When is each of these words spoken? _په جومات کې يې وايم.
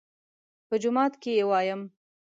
_په 0.67 0.75
جومات 0.81 1.13
کې 1.21 1.31
يې 1.37 1.43
وايم. 1.49 1.81